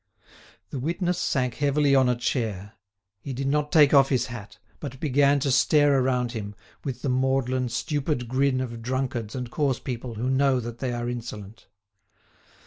[0.71, 2.73] The witness sank heavily on a chair.
[3.19, 7.09] He did not take off his hat, but began to stare around him, with the
[7.09, 11.67] maudlin, stupid grin of drunkards and coarse people who know that they are insolent.